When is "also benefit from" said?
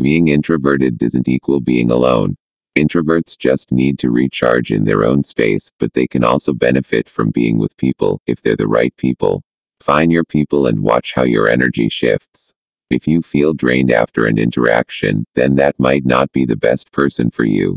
6.22-7.30